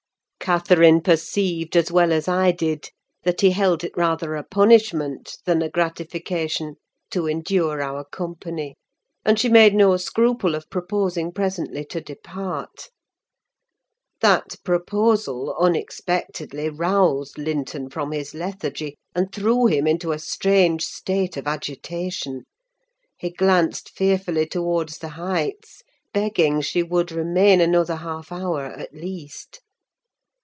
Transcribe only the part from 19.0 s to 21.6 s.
and threw him into a strange state of